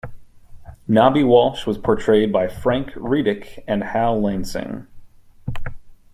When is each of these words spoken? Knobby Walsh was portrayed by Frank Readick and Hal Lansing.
Knobby 0.87 1.23
Walsh 1.23 1.67
was 1.67 1.77
portrayed 1.77 2.33
by 2.33 2.47
Frank 2.47 2.87
Readick 2.93 3.63
and 3.67 3.83
Hal 3.83 4.19
Lansing. 4.19 4.87